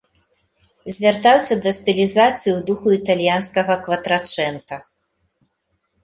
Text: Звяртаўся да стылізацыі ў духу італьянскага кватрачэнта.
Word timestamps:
Звяртаўся 0.93 1.55
да 1.65 1.71
стылізацыі 1.79 2.51
ў 2.51 2.59
духу 2.69 2.87
італьянскага 2.99 3.73
кватрачэнта. 3.83 4.75